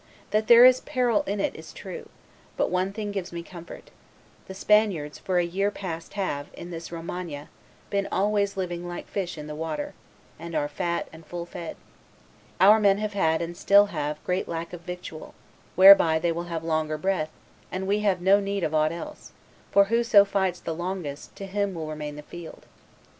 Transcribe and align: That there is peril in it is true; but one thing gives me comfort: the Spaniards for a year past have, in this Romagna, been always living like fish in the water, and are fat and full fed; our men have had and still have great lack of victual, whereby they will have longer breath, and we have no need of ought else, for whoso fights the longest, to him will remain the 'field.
That 0.31 0.47
there 0.47 0.65
is 0.65 0.81
peril 0.81 1.21
in 1.27 1.39
it 1.39 1.55
is 1.55 1.71
true; 1.71 2.09
but 2.57 2.71
one 2.71 2.91
thing 2.91 3.11
gives 3.11 3.31
me 3.31 3.43
comfort: 3.43 3.91
the 4.47 4.55
Spaniards 4.55 5.19
for 5.19 5.37
a 5.37 5.43
year 5.45 5.69
past 5.69 6.13
have, 6.13 6.47
in 6.55 6.71
this 6.71 6.91
Romagna, 6.91 7.49
been 7.91 8.07
always 8.11 8.57
living 8.57 8.87
like 8.87 9.07
fish 9.07 9.37
in 9.37 9.45
the 9.45 9.53
water, 9.53 9.93
and 10.39 10.55
are 10.55 10.67
fat 10.67 11.07
and 11.13 11.23
full 11.23 11.45
fed; 11.45 11.75
our 12.59 12.79
men 12.79 12.97
have 12.97 13.13
had 13.13 13.43
and 13.43 13.55
still 13.55 13.85
have 13.93 14.23
great 14.23 14.47
lack 14.47 14.73
of 14.73 14.81
victual, 14.81 15.35
whereby 15.75 16.17
they 16.17 16.31
will 16.31 16.45
have 16.45 16.63
longer 16.63 16.97
breath, 16.97 17.29
and 17.71 17.85
we 17.85 17.99
have 17.99 18.21
no 18.21 18.39
need 18.39 18.63
of 18.63 18.73
ought 18.73 18.91
else, 18.91 19.33
for 19.69 19.83
whoso 19.85 20.25
fights 20.25 20.59
the 20.59 20.73
longest, 20.73 21.35
to 21.35 21.45
him 21.45 21.75
will 21.75 21.85
remain 21.85 22.15
the 22.15 22.23
'field. 22.23 22.65